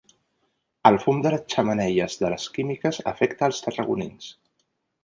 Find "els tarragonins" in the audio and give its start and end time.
3.53-4.37